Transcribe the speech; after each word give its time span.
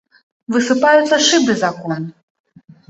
Высыпаюцца 0.55 1.21
шыбы 1.29 1.59
з 1.63 1.71
акон. 1.71 2.13